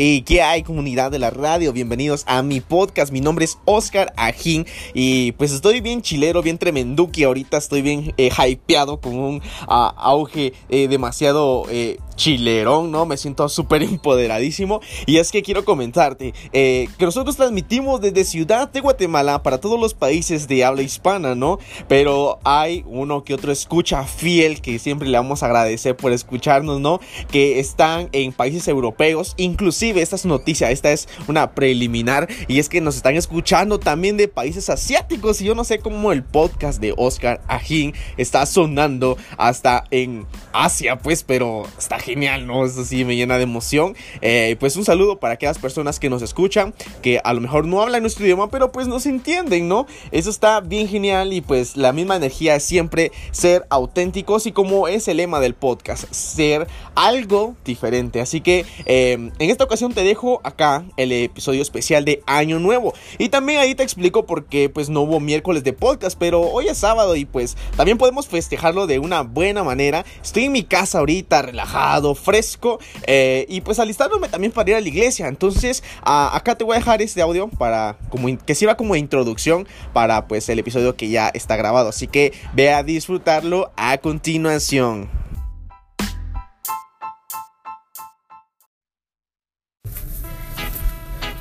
¿Y 0.00 0.22
qué 0.22 0.42
hay 0.42 0.62
comunidad 0.62 1.10
de 1.10 1.18
la 1.18 1.30
radio? 1.30 1.72
Bienvenidos 1.72 2.22
a 2.28 2.44
mi 2.44 2.60
podcast. 2.60 3.10
Mi 3.10 3.20
nombre 3.20 3.44
es 3.44 3.58
Oscar 3.64 4.12
Ajín 4.16 4.64
y 4.94 5.32
pues 5.32 5.50
estoy 5.50 5.80
bien 5.80 6.02
chilero, 6.02 6.40
bien 6.40 6.56
tremenduki. 6.56 7.24
Ahorita 7.24 7.56
estoy 7.56 7.82
bien 7.82 8.14
eh, 8.16 8.30
hypeado 8.30 9.00
con 9.00 9.16
un 9.16 9.42
ah, 9.66 9.92
auge 9.96 10.52
eh, 10.68 10.86
demasiado 10.86 11.64
eh, 11.68 11.98
chilerón, 12.18 12.90
¿no? 12.90 13.06
Me 13.06 13.16
siento 13.16 13.48
súper 13.48 13.82
empoderadísimo. 13.82 14.80
Y 15.06 15.16
es 15.16 15.32
que 15.32 15.42
quiero 15.42 15.64
comentarte 15.64 16.34
eh, 16.52 16.88
que 16.98 17.04
nosotros 17.06 17.36
transmitimos 17.36 18.02
desde 18.02 18.24
Ciudad 18.24 18.70
de 18.70 18.80
Guatemala 18.80 19.42
para 19.42 19.58
todos 19.58 19.80
los 19.80 19.94
países 19.94 20.48
de 20.48 20.64
habla 20.64 20.82
hispana, 20.82 21.34
¿no? 21.34 21.58
Pero 21.88 22.40
hay 22.44 22.84
uno 22.86 23.24
que 23.24 23.32
otro 23.32 23.52
escucha 23.52 24.04
fiel 24.04 24.60
que 24.60 24.78
siempre 24.78 25.08
le 25.08 25.16
vamos 25.16 25.42
a 25.42 25.46
agradecer 25.46 25.96
por 25.96 26.12
escucharnos, 26.12 26.80
¿no? 26.80 27.00
Que 27.30 27.60
están 27.60 28.08
en 28.12 28.32
países 28.32 28.68
europeos, 28.68 29.34
inclusive 29.36 30.02
esta 30.02 30.16
es 30.16 30.26
noticia, 30.26 30.70
esta 30.70 30.90
es 30.90 31.08
una 31.28 31.52
preliminar 31.52 32.28
y 32.48 32.58
es 32.58 32.68
que 32.68 32.80
nos 32.80 32.96
están 32.96 33.16
escuchando 33.16 33.78
también 33.78 34.16
de 34.16 34.26
países 34.28 34.68
asiáticos 34.68 35.40
y 35.40 35.44
yo 35.44 35.54
no 35.54 35.64
sé 35.64 35.78
cómo 35.78 36.12
el 36.12 36.24
podcast 36.24 36.80
de 36.80 36.92
Oscar 36.96 37.40
Ajín 37.46 37.94
está 38.16 38.44
sonando 38.46 39.16
hasta 39.36 39.84
en 39.90 40.26
Asia, 40.52 40.98
pues, 40.98 41.22
pero 41.22 41.62
está 41.78 41.98
genial, 42.08 42.46
¿no? 42.46 42.64
Eso 42.64 42.84
sí 42.84 43.04
me 43.04 43.16
llena 43.16 43.36
de 43.36 43.42
emoción. 43.42 43.94
Eh, 44.22 44.56
pues 44.58 44.76
un 44.76 44.84
saludo 44.84 45.18
para 45.20 45.34
aquellas 45.34 45.58
personas 45.58 46.00
que 46.00 46.08
nos 46.08 46.22
escuchan, 46.22 46.74
que 47.02 47.20
a 47.22 47.34
lo 47.34 47.40
mejor 47.40 47.66
no 47.66 47.82
hablan 47.82 48.02
nuestro 48.02 48.24
idioma, 48.24 48.50
pero 48.50 48.72
pues 48.72 48.88
nos 48.88 49.04
entienden, 49.04 49.68
¿no? 49.68 49.86
Eso 50.10 50.30
está 50.30 50.60
bien 50.60 50.88
genial 50.88 51.32
y 51.32 51.40
pues 51.40 51.76
la 51.76 51.92
misma 51.92 52.16
energía 52.16 52.56
es 52.56 52.64
siempre 52.64 53.12
ser 53.30 53.66
auténticos 53.68 54.46
y 54.46 54.52
como 54.52 54.88
es 54.88 55.06
el 55.08 55.18
lema 55.18 55.38
del 55.40 55.54
podcast, 55.54 56.10
ser 56.12 56.66
algo 56.94 57.56
diferente. 57.64 58.20
Así 58.20 58.40
que 58.40 58.64
eh, 58.86 59.12
en 59.12 59.50
esta 59.50 59.64
ocasión 59.64 59.92
te 59.92 60.02
dejo 60.02 60.40
acá 60.44 60.84
el 60.96 61.12
episodio 61.12 61.60
especial 61.60 62.04
de 62.04 62.22
Año 62.26 62.58
Nuevo. 62.58 62.94
Y 63.18 63.28
también 63.28 63.60
ahí 63.60 63.74
te 63.74 63.82
explico 63.82 64.24
por 64.24 64.46
qué 64.46 64.70
pues 64.70 64.88
no 64.88 65.02
hubo 65.02 65.20
miércoles 65.20 65.62
de 65.62 65.74
podcast, 65.74 66.16
pero 66.18 66.40
hoy 66.40 66.68
es 66.68 66.78
sábado 66.78 67.16
y 67.16 67.24
pues 67.24 67.56
también 67.76 67.98
podemos 67.98 68.28
festejarlo 68.28 68.86
de 68.86 68.98
una 68.98 69.22
buena 69.22 69.62
manera. 69.62 70.04
Estoy 70.22 70.44
en 70.44 70.52
mi 70.52 70.62
casa 70.62 71.00
ahorita, 71.00 71.42
relajado, 71.42 71.97
fresco 72.14 72.78
eh, 73.06 73.46
y 73.48 73.60
pues 73.60 73.78
alistándome 73.78 74.28
también 74.28 74.52
para 74.52 74.70
ir 74.70 74.76
a 74.76 74.80
la 74.80 74.88
iglesia. 74.88 75.28
Entonces 75.28 75.82
acá 76.02 76.56
te 76.56 76.64
voy 76.64 76.76
a 76.76 76.78
dejar 76.78 77.02
este 77.02 77.22
audio 77.22 77.48
para 77.48 77.96
como 78.10 78.28
que 78.38 78.54
sirva 78.54 78.76
como 78.76 78.96
introducción 78.96 79.66
para 79.92 80.26
pues 80.26 80.48
el 80.48 80.58
episodio 80.58 80.96
que 80.96 81.08
ya 81.08 81.28
está 81.28 81.56
grabado. 81.56 81.88
Así 81.88 82.06
que 82.06 82.32
ve 82.54 82.72
a 82.72 82.82
disfrutarlo 82.82 83.72
a 83.76 83.98
continuación. 83.98 85.17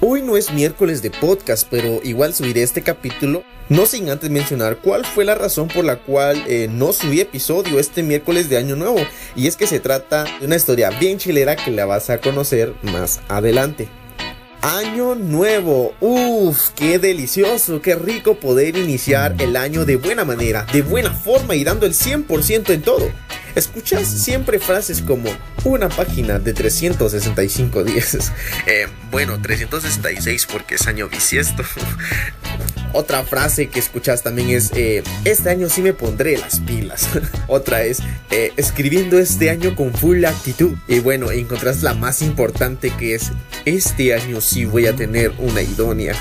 Hoy 0.10 0.22
no 0.22 0.38
es 0.38 0.54
miércoles 0.54 1.02
de 1.02 1.12
podcast, 1.12 1.68
pero 1.70 2.00
igual 2.02 2.34
subiré 2.34 2.64
este 2.64 2.82
capítulo. 2.82 3.44
No 3.68 3.86
sin 3.86 4.10
antes 4.10 4.30
mencionar 4.30 4.78
cuál 4.78 5.06
fue 5.06 5.26
la 5.26 5.36
razón 5.36 5.68
por 5.68 5.84
la 5.84 5.98
cual 5.98 6.42
eh, 6.48 6.70
no 6.72 6.94
subí 6.94 7.20
episodio 7.20 7.78
este 7.78 8.04
miércoles 8.04 8.48
de 8.48 8.56
Año 8.56 8.78
Nuevo. 8.78 9.00
Y 9.36 9.48
es 9.48 9.58
que 9.58 9.68
se 9.68 9.82
trata 9.82 10.24
de 10.40 10.46
una 10.46 10.56
historia 10.56 10.92
bien 10.92 11.18
chilera 11.18 11.58
que 11.58 11.72
la 11.72 11.86
vas 11.86 12.10
a 12.10 12.22
conocer 12.22 12.74
más 12.84 13.20
adelante. 13.28 13.90
Año 14.62 15.14
nuevo, 15.14 15.94
uff, 16.00 16.70
qué 16.70 17.00
delicioso, 17.00 17.82
qué 17.82 17.96
rico 17.96 18.36
poder 18.36 18.78
iniciar 18.78 19.36
el 19.40 19.58
año 19.58 19.84
de 19.84 19.98
buena 19.98 20.24
manera, 20.24 20.66
de 20.72 20.84
buena 20.84 21.14
forma 21.14 21.56
y 21.56 21.66
dando 21.66 21.86
el 21.86 21.94
100% 21.94 22.70
en 22.70 22.82
todo. 22.82 23.12
Escuchas 23.58 24.08
siempre 24.08 24.60
frases 24.60 25.02
como 25.02 25.32
una 25.64 25.90
página 25.90 26.38
de 26.38 26.54
365 26.54 27.84
días. 27.84 28.32
Eh, 28.68 28.88
bueno, 29.12 29.42
366 29.42 30.46
porque 30.46 30.76
es 30.76 30.88
año 30.88 31.10
bisiesto. 31.10 31.64
Otra 32.98 33.24
frase 33.24 33.68
que 33.68 33.78
escuchas 33.78 34.24
también 34.24 34.50
es, 34.50 34.72
eh, 34.74 35.04
este 35.24 35.52
año 35.52 35.70
sí 35.70 35.84
me 35.84 35.94
pondré 35.94 36.36
las 36.36 36.62
pilas. 36.62 37.08
Otra 37.48 37.84
es, 37.84 38.00
eh, 38.32 38.54
escribiendo 38.58 39.20
este 39.20 39.52
año 39.52 39.76
con 39.76 39.94
full 39.94 40.26
actitud. 40.26 40.76
Y 40.88 40.98
bueno, 40.98 41.30
encontrás 41.30 41.84
la 41.84 41.94
más 41.94 42.24
importante 42.24 42.90
que 42.90 43.14
es, 43.14 43.34
este 43.66 44.16
año 44.16 44.42
sí 44.42 44.66
voy 44.66 44.88
a 44.88 44.96
tener 44.96 45.32
una 45.38 45.62
idónea. 45.62 46.16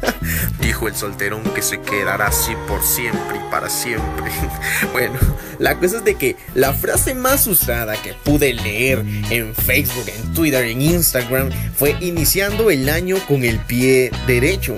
Dijo 0.62 0.88
el 0.88 0.96
solterón 0.96 1.42
que 1.52 1.60
se 1.60 1.82
quedará 1.82 2.28
así 2.28 2.52
por 2.66 2.82
siempre 2.82 3.36
y 3.36 3.50
para 3.50 3.68
siempre. 3.68 4.32
bueno, 4.92 5.18
la 5.58 5.78
cosa 5.78 5.98
es 5.98 6.04
de 6.04 6.14
que 6.14 6.36
la 6.54 6.72
frase 6.72 7.14
más 7.14 7.46
usada 7.46 8.00
que 8.00 8.14
pude 8.14 8.54
leer 8.54 9.04
en 9.28 9.54
Facebook, 9.54 10.06
en 10.06 10.32
Twitter, 10.32 10.64
en 10.64 10.80
Instagram 10.80 11.50
fue 11.76 11.98
iniciando 12.00 12.70
el 12.70 12.88
año 12.88 13.18
con 13.28 13.44
el 13.44 13.58
pie 13.58 14.10
derecho. 14.26 14.74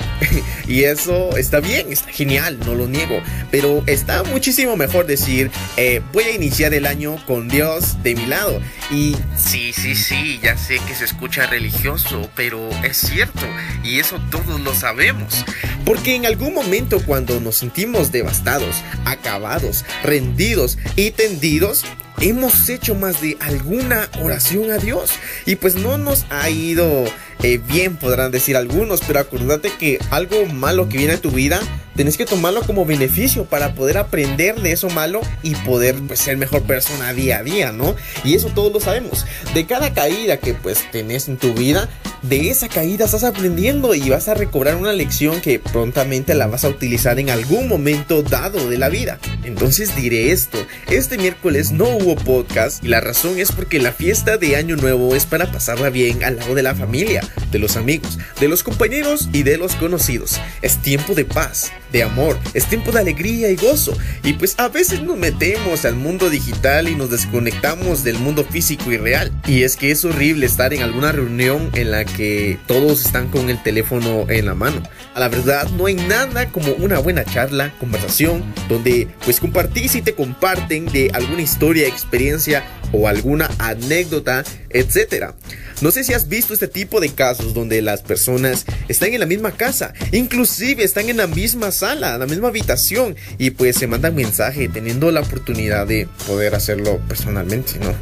y 0.67 0.83
eso 0.83 1.36
está 1.37 1.61
bien, 1.61 1.93
está 1.93 2.11
genial, 2.11 2.59
no 2.61 2.75
lo 2.75 2.87
niego. 2.87 3.21
Pero 3.51 3.83
está 3.87 4.23
muchísimo 4.25 4.77
mejor 4.77 5.07
decir, 5.07 5.51
eh, 5.77 6.01
voy 6.13 6.25
a 6.25 6.33
iniciar 6.33 6.75
el 6.75 6.87
año 6.87 7.17
con 7.27 7.49
Dios 7.49 8.03
de 8.03 8.15
mi 8.15 8.27
lado. 8.27 8.61
Y 8.91 9.17
sí, 9.37 9.73
sí, 9.73 9.95
sí, 9.95 10.41
ya 10.43 10.57
sé 10.57 10.79
que 10.87 10.95
se 10.95 11.05
escucha 11.05 11.47
religioso, 11.47 12.29
pero 12.35 12.69
es 12.83 12.97
cierto. 12.97 13.47
Y 13.83 13.99
eso 13.99 14.21
todos 14.31 14.61
lo 14.61 14.75
sabemos. 14.75 15.45
Porque 15.85 16.15
en 16.15 16.27
algún 16.27 16.55
momento 16.55 17.01
cuando 17.05 17.41
nos 17.41 17.57
sentimos 17.57 18.13
devastados, 18.13 18.83
acabados, 19.05 19.85
rendidos 20.03 20.79
y 20.97 21.11
tendidos, 21.13 21.85
hemos 22.21 22.69
hecho 22.69 22.95
más 22.95 23.21
de 23.21 23.37
alguna 23.41 24.09
oración 24.21 24.71
a 24.71 24.79
Dios. 24.79 25.13
Y 25.45 25.57
pues 25.57 25.77
no 25.77 25.99
nos 25.99 26.27
ha 26.31 26.51
ido 26.51 27.05
eh, 27.43 27.59
bien, 27.59 27.97
podrán 27.97 28.31
decir 28.31 28.57
algunos, 28.57 29.01
pero 29.07 29.21
acuérdate 29.21 29.71
que 29.79 29.99
algo 30.11 30.47
malo 30.47 30.89
que 30.89 30.99
viene 30.99 31.15
a 31.15 31.21
tu 31.21 31.31
vida, 31.31 31.61
tenés 31.95 32.17
que 32.17 32.27
tomarlo 32.27 32.63
como 32.63 32.85
beneficio 32.85 33.45
para 33.45 33.75
poder 33.75 33.99
aprender 33.99 34.61
de 34.61 34.73
eso 34.73 34.89
malo 34.91 35.21
y 35.43 35.55
poder 35.55 35.97
pues, 36.07 36.21
ser 36.21 36.37
mejor 36.37 36.63
persona 36.63 37.13
día 37.13 37.39
a 37.39 37.43
día, 37.43 37.73
¿no? 37.73 37.95
Y 38.25 38.35
eso 38.35 38.49
todos 38.49 38.73
lo 38.73 38.81
sabemos. 38.81 39.27
De 39.55 39.67
cada 39.67 39.93
caída 39.93 40.39
que 40.39 40.55
pues 40.55 40.91
tenés 40.91 41.29
en 41.29 41.37
tu 41.37 41.53
vida, 41.55 41.89
de 42.29 42.51
esa 42.51 42.69
caída 42.69 43.05
estás 43.05 43.25
aprendiendo 43.25 43.95
y 43.95 44.11
vas 44.11 44.29
a 44.29 44.35
recobrar 44.35 44.77
una 44.77 44.93
lección 44.93 45.41
que 45.41 45.59
prontamente 45.61 46.35
la 46.35 46.47
vas 46.47 46.65
a 46.65 46.69
utilizar 46.69 47.19
en 47.21 47.31
algún 47.31 47.69
momento 47.69 48.23
dado 48.23 48.69
de 48.69 48.79
la 48.79 48.89
vida. 48.89 49.19
Entonces 49.45 49.95
diré 49.95 50.33
esto, 50.33 50.59
este 50.89 51.19
miércoles 51.19 51.71
no 51.71 51.85
hubo 51.85 52.17
podcast 52.17 52.83
y 52.83 52.89
la 52.89 53.01
razón 53.01 53.39
es 53.39 53.53
porque 53.53 53.79
la 53.79 53.93
fiesta 53.93 54.39
de 54.39 54.57
Año 54.57 54.77
Nuevo 54.77 55.15
es 55.15 55.25
para 55.25 55.53
pasarla 55.53 55.91
bien 55.91 56.25
al 56.25 56.37
lado 56.37 56.55
de 56.55 56.63
la 56.63 56.75
familia, 56.75 57.23
de 57.53 57.59
los 57.59 57.77
amigos, 57.77 58.19
de 58.41 58.49
los 58.49 58.63
compañeros 58.63 59.29
y 59.33 59.45
de 59.45 59.59
los 59.59 59.77
conocidos. 59.77 60.41
Es 60.63 60.83
tiempo 60.83 61.15
de 61.15 61.25
paz, 61.25 61.71
de 61.93 62.03
amor, 62.03 62.39
es 62.55 62.67
tiempo 62.67 62.93
de 62.93 63.01
alegría 63.01 63.51
y 63.51 63.57
gozo. 63.57 63.97
Y 64.23 64.35
pues 64.35 64.55
a 64.59 64.69
veces 64.69 65.03
nos 65.03 65.17
metemos 65.17 65.85
al 65.85 65.95
mundo 65.95 66.31
digital 66.31 66.89
y 66.89 66.95
nos 66.95 67.11
desconectamos 67.11 68.05
del 68.05 68.19
mundo 68.19 68.45
físico 68.45 68.93
y 68.93 68.97
real. 68.97 69.33
Y 69.47 69.63
es 69.63 69.77
que 69.77 69.91
es 69.91 70.05
horrible 70.05 70.47
estar 70.47 70.73
en 70.75 70.83
alguna 70.83 71.13
reunión 71.13 71.71
en 71.75 71.91
la 71.91 72.05
que 72.05 72.59
todos 72.67 73.05
están 73.05 73.29
con 73.29 73.51
el 73.51 73.63
teléfono 73.63 74.27
en 74.29 74.47
la 74.47 74.55
mano. 74.55 74.83
A 75.15 75.21
la 75.21 75.29
verdad 75.29 75.69
no 75.71 75.87
hay 75.87 75.95
nada 75.95 76.51
como 76.51 76.73
una 76.73 76.99
buena 76.99 77.25
charla, 77.25 77.73
conversación, 77.79 78.45
donde 78.69 79.09
pues 79.25 79.41
compartís 79.41 79.95
y 79.95 80.03
te 80.03 80.15
comparten 80.15 80.87
de 80.87 81.11
alguna 81.15 81.43
historia, 81.43 81.87
experiencia 81.87 82.65
o 82.93 83.09
alguna 83.09 83.51
anécdota, 83.59 84.45
etcétera. 84.71 85.35
No 85.83 85.91
sé 85.91 86.05
si 86.05 86.15
has 86.15 86.29
visto 86.29 86.55
este 86.55 86.69
tipo 86.69 87.01
de 87.01 87.11
casos 87.11 87.53
donde 87.53 87.83
las 87.83 88.03
personas 88.03 88.65
están 88.89 89.13
en 89.13 89.21
la 89.21 89.27
misma 89.27 89.53
casa, 89.53 89.93
inclusive 90.13 90.85
están 90.85 91.09
en 91.09 91.19
la 91.19 91.27
misma 91.27 91.71
sala, 91.71 92.17
la 92.17 92.27
misma 92.27 92.49
habitación 92.49 93.15
y 93.39 93.51
pues 93.51 93.77
se 93.77 93.87
mandan 93.87 94.15
mensaje 94.15 94.69
teniendo 94.69 95.11
la 95.11 95.21
oportunidad 95.21 95.87
de 95.87 96.09
poder 96.27 96.55
hacerlo 96.55 97.01
personalmente, 97.09 97.79
¿no? 97.79 97.95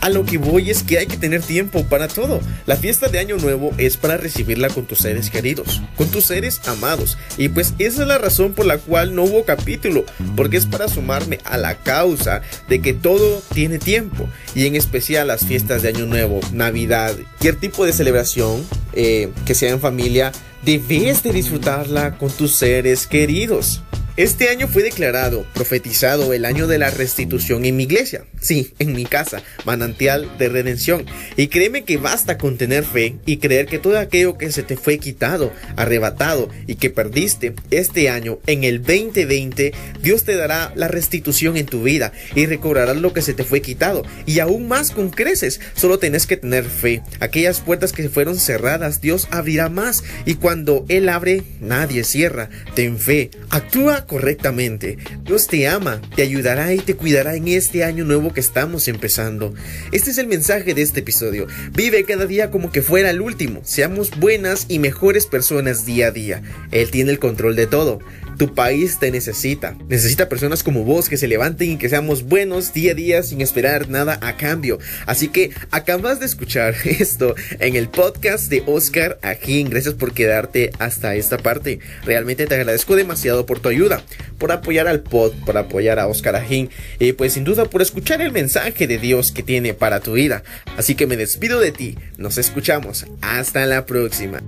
A 0.00 0.10
lo 0.10 0.24
que 0.24 0.38
voy 0.38 0.70
es 0.70 0.84
que 0.84 0.98
hay 0.98 1.06
que 1.06 1.16
tener 1.16 1.42
tiempo 1.42 1.84
para 1.84 2.06
todo. 2.06 2.40
La 2.66 2.76
fiesta 2.76 3.08
de 3.08 3.18
Año 3.18 3.36
Nuevo 3.36 3.72
es 3.78 3.96
para 3.96 4.16
recibirla 4.16 4.68
con 4.68 4.86
tus 4.86 4.98
seres 4.98 5.28
queridos, 5.28 5.82
con 5.96 6.08
tus 6.08 6.26
seres 6.26 6.60
amados. 6.66 7.18
Y 7.36 7.48
pues 7.48 7.74
esa 7.78 8.02
es 8.02 8.08
la 8.08 8.18
razón 8.18 8.52
por 8.52 8.66
la 8.66 8.78
cual 8.78 9.14
no 9.14 9.24
hubo 9.24 9.44
capítulo, 9.44 10.04
porque 10.36 10.56
es 10.56 10.66
para 10.66 10.88
sumarme 10.88 11.40
a 11.44 11.58
la 11.58 11.76
causa 11.76 12.42
de 12.68 12.80
que 12.80 12.94
todo 12.94 13.42
tiene 13.52 13.78
tiempo. 13.78 14.28
Y 14.54 14.66
en 14.66 14.76
especial 14.76 15.26
las 15.26 15.44
fiestas 15.44 15.82
de 15.82 15.88
Año 15.88 16.06
Nuevo, 16.06 16.40
Navidad, 16.52 17.14
cualquier 17.14 17.56
tipo 17.56 17.84
de 17.84 17.92
celebración 17.92 18.64
eh, 18.92 19.30
que 19.46 19.54
sea 19.54 19.70
en 19.70 19.80
familia, 19.80 20.32
debes 20.64 21.22
de 21.22 21.32
disfrutarla 21.32 22.16
con 22.18 22.30
tus 22.30 22.54
seres 22.54 23.06
queridos. 23.06 23.82
Este 24.18 24.48
año 24.48 24.66
fue 24.66 24.82
declarado, 24.82 25.46
profetizado, 25.54 26.32
el 26.32 26.44
año 26.44 26.66
de 26.66 26.78
la 26.78 26.90
restitución 26.90 27.64
en 27.64 27.76
mi 27.76 27.84
iglesia. 27.84 28.24
Sí, 28.40 28.72
en 28.78 28.92
mi 28.92 29.04
casa, 29.04 29.42
manantial 29.64 30.38
de 30.38 30.48
redención. 30.48 31.04
Y 31.36 31.48
créeme 31.48 31.84
que 31.84 31.96
basta 31.96 32.38
con 32.38 32.56
tener 32.56 32.84
fe 32.84 33.16
y 33.26 33.38
creer 33.38 33.66
que 33.66 33.78
todo 33.78 33.98
aquello 33.98 34.38
que 34.38 34.52
se 34.52 34.62
te 34.62 34.76
fue 34.76 34.98
quitado, 34.98 35.52
arrebatado 35.76 36.48
y 36.66 36.76
que 36.76 36.90
perdiste 36.90 37.54
este 37.70 38.08
año, 38.10 38.38
en 38.46 38.64
el 38.64 38.82
2020, 38.82 39.72
Dios 40.02 40.24
te 40.24 40.36
dará 40.36 40.72
la 40.74 40.88
restitución 40.88 41.56
en 41.56 41.66
tu 41.66 41.82
vida 41.82 42.12
y 42.34 42.46
recobrarás 42.46 42.96
lo 42.96 43.12
que 43.12 43.22
se 43.22 43.34
te 43.34 43.44
fue 43.44 43.60
quitado. 43.60 44.04
Y 44.26 44.38
aún 44.38 44.68
más 44.68 44.90
con 44.90 45.10
creces, 45.10 45.60
solo 45.74 45.98
tenés 45.98 46.26
que 46.26 46.36
tener 46.36 46.64
fe. 46.64 47.02
Aquellas 47.20 47.60
puertas 47.60 47.92
que 47.92 48.08
fueron 48.08 48.38
cerradas, 48.38 49.00
Dios 49.00 49.28
abrirá 49.30 49.68
más. 49.68 50.04
Y 50.24 50.34
cuando 50.34 50.84
Él 50.88 51.08
abre, 51.08 51.42
nadie 51.60 52.04
cierra. 52.04 52.48
Ten 52.74 52.98
fe, 52.98 53.30
actúa 53.50 54.06
correctamente. 54.06 54.98
Dios 55.24 55.46
te 55.46 55.68
ama, 55.68 56.00
te 56.14 56.22
ayudará 56.22 56.72
y 56.72 56.78
te 56.78 56.94
cuidará 56.94 57.34
en 57.34 57.48
este 57.48 57.84
año 57.84 58.04
nuevo 58.04 58.27
que 58.32 58.40
estamos 58.40 58.88
empezando. 58.88 59.54
Este 59.92 60.10
es 60.10 60.18
el 60.18 60.26
mensaje 60.26 60.74
de 60.74 60.82
este 60.82 61.00
episodio. 61.00 61.46
Vive 61.72 62.04
cada 62.04 62.26
día 62.26 62.50
como 62.50 62.72
que 62.72 62.82
fuera 62.82 63.10
el 63.10 63.20
último. 63.20 63.60
Seamos 63.64 64.10
buenas 64.18 64.66
y 64.68 64.78
mejores 64.78 65.26
personas 65.26 65.84
día 65.84 66.08
a 66.08 66.10
día. 66.10 66.42
Él 66.70 66.90
tiene 66.90 67.10
el 67.10 67.18
control 67.18 67.56
de 67.56 67.66
todo. 67.66 68.00
Tu 68.38 68.54
país 68.54 68.98
te 69.00 69.10
necesita. 69.10 69.76
Necesita 69.88 70.28
personas 70.28 70.62
como 70.62 70.84
vos 70.84 71.08
que 71.08 71.16
se 71.16 71.26
levanten 71.26 71.72
y 71.72 71.76
que 71.76 71.88
seamos 71.88 72.22
buenos 72.22 72.72
día 72.72 72.92
a 72.92 72.94
día 72.94 73.22
sin 73.24 73.40
esperar 73.40 73.88
nada 73.88 74.16
a 74.22 74.36
cambio. 74.36 74.78
Así 75.06 75.26
que 75.26 75.50
acabas 75.72 76.20
de 76.20 76.26
escuchar 76.26 76.76
esto 76.84 77.34
en 77.58 77.74
el 77.74 77.88
podcast 77.88 78.48
de 78.48 78.62
Oscar 78.66 79.18
Ajín. 79.22 79.70
Gracias 79.70 79.94
por 79.94 80.12
quedarte 80.12 80.70
hasta 80.78 81.16
esta 81.16 81.38
parte. 81.38 81.80
Realmente 82.04 82.46
te 82.46 82.54
agradezco 82.54 82.94
demasiado 82.94 83.44
por 83.44 83.58
tu 83.58 83.70
ayuda, 83.70 84.02
por 84.38 84.52
apoyar 84.52 84.86
al 84.86 85.00
pod, 85.00 85.32
por 85.44 85.58
apoyar 85.58 85.98
a 85.98 86.06
Oscar 86.06 86.36
Ajín 86.36 86.70
y 87.00 87.12
pues 87.14 87.32
sin 87.32 87.42
duda 87.42 87.64
por 87.64 87.82
escuchar 87.82 88.20
el 88.20 88.30
mensaje 88.30 88.86
de 88.86 88.98
Dios 88.98 89.32
que 89.32 89.42
tiene 89.42 89.74
para 89.74 89.98
tu 89.98 90.12
vida. 90.12 90.44
Así 90.76 90.94
que 90.94 91.08
me 91.08 91.16
despido 91.16 91.58
de 91.58 91.72
ti. 91.72 91.98
Nos 92.16 92.38
escuchamos. 92.38 93.04
Hasta 93.20 93.66
la 93.66 93.84
próxima. 93.84 94.42